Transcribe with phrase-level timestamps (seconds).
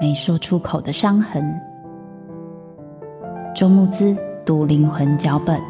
[0.00, 1.44] 没说出口的伤痕。
[3.54, 5.60] 周慕姿读灵魂脚本。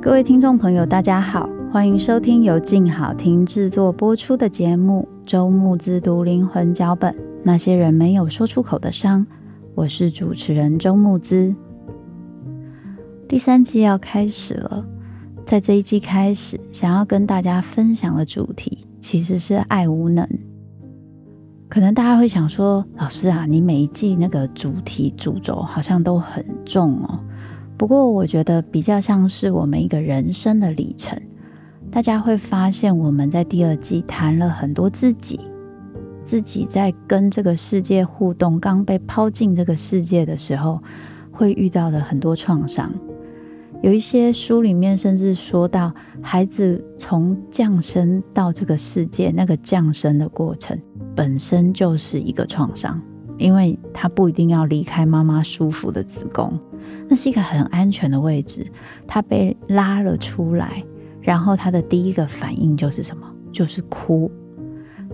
[0.00, 9.26] 各位听众朋友，大家好，欢迎收听由静好听制作播出的节目《周慕姿读灵魂脚本》，那些人没有说出口的伤。
[9.74, 11.52] 我是主持人周慕姿。
[13.26, 14.86] 第三季要开始了，
[15.44, 20.24] 在这一季开始，想要跟大家分享的主题其实是爱无能。
[21.68, 27.18] 可能大家会想说，老师啊，你每一季那个主题主轴好像都很重哦。
[27.76, 31.20] 不过，我觉得比较像是我们一个人生的历程。
[31.94, 35.38] 大家会发现，我们在第二季谈了很多自己，
[36.24, 40.82] 自己在跟这个世界互动，刚被抛进这个世界的时候，
[41.30, 42.92] 会遇到的很多创伤。
[43.80, 50.76] 有一些书里面甚至说到，孩子从降生到这个世界，那个降生的过程
[51.14, 53.00] 本身就是一个创伤，
[53.38, 56.58] 因为他不一定要离开妈妈舒服的子宫。
[57.08, 58.66] 那是一个很安全的位置，
[59.06, 60.82] 他被拉了出来，
[61.24, 63.26] 然后他的第一个反应就是什么？
[63.50, 64.30] 就是哭。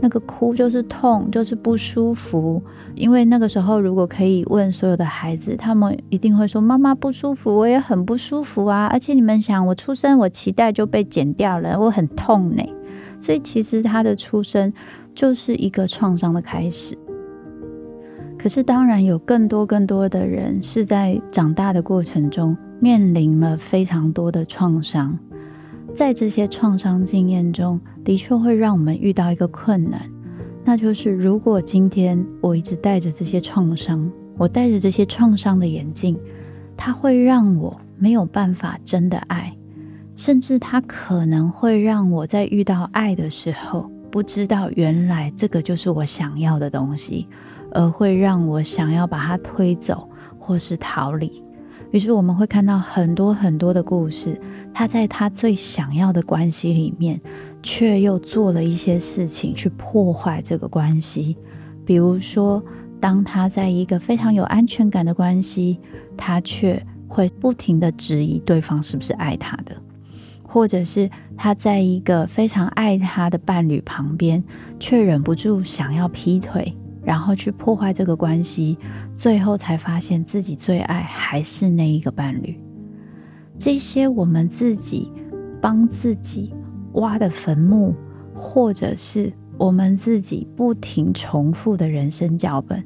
[0.03, 2.63] 那个哭就是痛，就是不舒服。
[2.95, 12.63] 因为那个时候，如果可以问所有的孩子，他们一定会说：“妈妈不舒服，我也很不舒服啊。”而且你们想，我出生，我脐带就被剪掉了，我很痛呢。
[13.21, 14.73] 所以其实他的出生
[15.15, 16.97] 就是一个创伤的开始。
[18.39, 25.19] 可是，当然有更多更多的人是在长大的过程中面临了非常多的创伤，
[25.95, 30.01] 在这些创伤经验中，的确会让我们遇到一个困难，
[30.65, 36.19] 那就是如果今天我一直带着这些创伤，我带着这些创伤的眼镜，
[36.77, 39.55] 它会让我没有办法真的爱，
[40.17, 47.27] 甚至它可能会让我在遇到爱的时候，不知道原来这个就是我想要的东西。
[47.73, 50.09] 而会让我想要把它推走，
[50.41, 51.41] 或是逃离。
[51.91, 54.41] 于是我们会看到很多很多的故事，
[54.73, 57.21] 他在他最想要的关系里面，
[57.63, 61.37] 却又做了一些事情去破坏这个关系。
[61.85, 62.63] 比如说，
[63.01, 65.81] 当他在一个非常有安全感的关系，
[66.17, 69.75] 他却会不停的质疑对方是不是爱他的，
[70.45, 74.45] 或者是他在一个非常爱他的伴侣旁边，
[74.79, 76.73] 却忍不住想要劈腿。
[77.03, 78.77] 然后去破坏这个关系，
[79.15, 82.59] 最后才发现自己最爱还是那一个伴侣。
[83.59, 85.13] 这些我们自己
[85.61, 86.55] 帮自己
[86.95, 87.95] 挖的坟墓，
[88.35, 92.83] 或者是我们自己不停重复的人生脚本，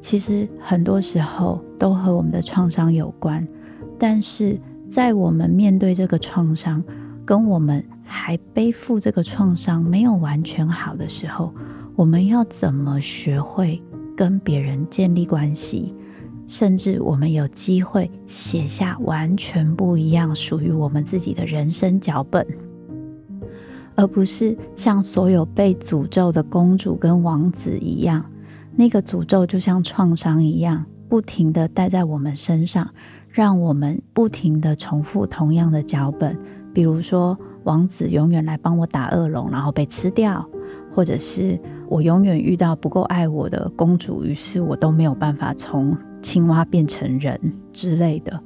[0.00, 3.46] 其实很多时候都和我们的创伤有关。
[3.98, 6.82] 但是在我们面对这个创伤，
[7.24, 11.52] 跟我们还背负这个创伤没有完全好的时候，
[11.98, 13.82] 我们要怎么学会
[14.16, 15.92] 跟别人建立关系，
[16.46, 22.46] 甚至我们有机会写下完全不一样属于我们自己的人生脚本。
[23.96, 28.24] 而不是像所有被诅咒的公主跟王子一样，
[28.76, 32.88] 那个诅咒就像创伤一样，不停地带在我们身上，
[33.28, 36.38] 让我们不停地重复同样的脚本。
[36.72, 40.48] 比如说，王子永远来帮我打恶龙，然后被吃掉，
[40.94, 47.40] 或者是我永远遇到不够爱我的公主，于是我都没有办法从青蛙变成人
[47.72, 48.38] 之类的。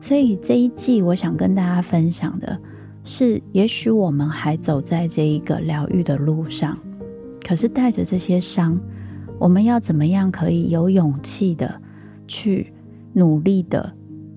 [0.00, 2.58] 所以这一季，我想跟大家分享的
[3.02, 6.78] 是，也许我们还走在这一个疗愈的路上，
[7.42, 8.78] 可是带着这些伤，
[9.38, 11.80] 我们要怎么样可以有勇气的
[12.28, 12.72] 去
[13.14, 13.92] 努力的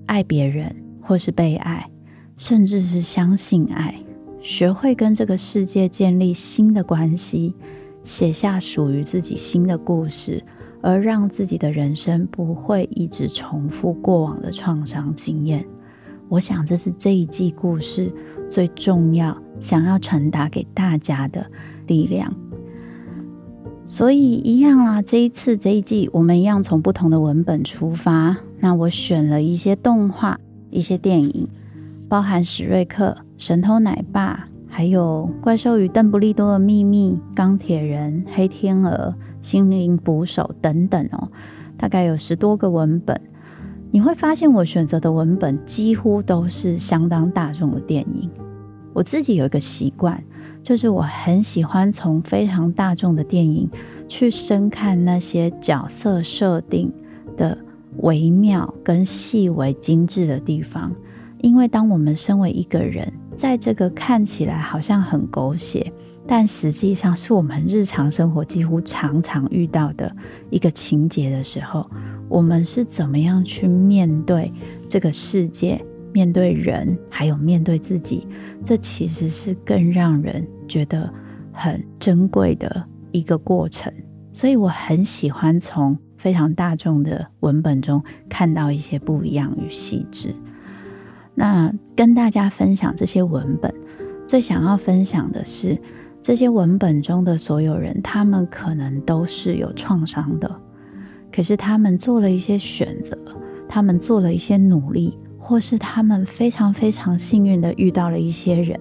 [0.06, 1.90] 爱别人，或是被爱，
[2.36, 3.94] 甚至是相信爱，
[4.40, 7.54] 学会跟这个世界建立新的关系，
[8.02, 10.42] 写下属于自己新的故事。
[10.82, 15.62] 而让自己的人生不会一直重复过往的创伤经验，
[16.26, 18.10] 我想这是这一季故事
[18.48, 21.44] 最重要想要传达给大家的
[21.86, 22.34] 力量。
[23.86, 28.38] 所以一样啊，这一次这一季我们一样从不同的文本出发。
[28.58, 31.46] 那我选了一些动画、一些电影，
[32.08, 34.48] 包含史瑞克、神偷奶爸，
[34.80, 39.14] 还有怪兽与邓布利多的秘密、钢铁人、黑天鹅。
[39.42, 41.28] 心灵捕手等等哦，
[41.76, 43.20] 大概有十多个文本。
[43.90, 48.30] 你会发现我选择的文本几乎都是相当大众的电影。
[48.94, 50.24] 我自己有一个习惯，
[50.62, 53.68] 就是我很喜欢从非常大众的电影
[54.08, 56.90] 去深看那些角色设定
[57.36, 57.58] 的
[57.98, 60.90] 微妙跟细微精致的地方。
[61.42, 65.90] 因为当我们身为一个人，在这个看起来好像很狗血。
[66.26, 70.14] 但实际上是我们日常生活几乎常常遇到的
[70.50, 71.90] 一个情节的时候，
[72.28, 74.52] 我们是怎么样去面对
[74.86, 75.82] 这个世界、
[76.12, 78.28] 面对人，还有面对自己？
[78.62, 81.10] 这其实是更让人觉得
[81.50, 83.90] 很珍贵的一个过程。
[84.34, 90.34] 所以我很喜欢从非常大众的文本中看到一些不一样与细致。
[91.40, 93.74] 那跟大家分享这些文本，
[94.26, 95.80] 最想要分享的是。
[96.22, 100.54] 这些文本中的所有人，他们可能都是有创伤的，
[101.32, 103.16] 可是他们做了一些选择，
[103.66, 108.78] 他们做了一些努力，或是他们非常非常幸运的遇到了一些人，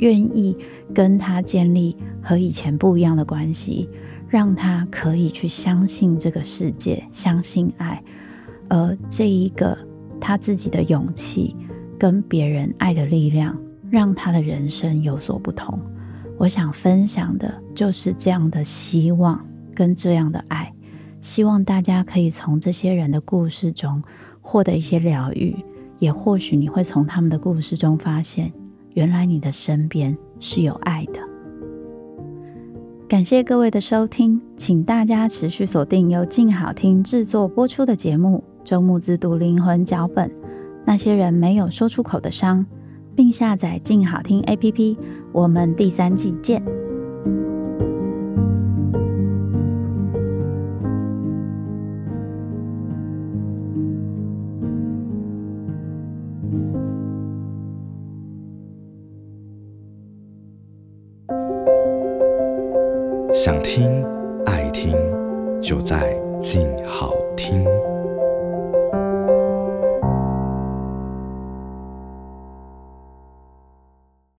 [0.00, 0.54] 愿意
[0.94, 3.88] 跟他建立和以前不一样的关系，
[4.28, 8.04] 让他可以去相信这个世界，相信爱，
[8.68, 9.78] 而这一个
[10.20, 11.56] 他自己的勇气
[12.02, 13.56] 跟别人爱的力量，
[13.88, 15.78] 让他的人生有所不同。
[16.36, 19.40] 我想分享的就是这样的希望
[19.72, 20.74] 跟这样的爱，
[21.20, 24.02] 希望大家可以从这些人的故事中
[24.40, 25.54] 获得一些疗愈，
[26.00, 28.52] 也或许你会从他们的故事中发现，
[28.94, 31.20] 原来你的身边是有爱的。
[33.06, 40.28] 感谢各位的收听，请大家持续锁定由静好听制作播出的节目《周末自读灵魂脚本》，
[40.92, 42.66] 那些人没有说出口的伤，
[43.16, 44.98] 并下载静好听 APP。
[45.32, 46.62] 我们第三季见。
[63.32, 64.04] 想听
[64.44, 64.94] 爱听，
[65.58, 67.64] 就在静好听。